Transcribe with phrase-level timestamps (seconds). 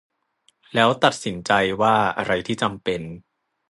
[0.73, 1.51] แล้วตัดสินใจ
[1.81, 3.01] ว่าอะไรที่จำเป็น